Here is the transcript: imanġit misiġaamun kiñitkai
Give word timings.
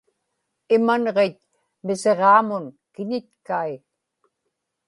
imanġit 0.75 1.37
misiġaamun 1.85 2.65
kiñitkai 2.93 3.71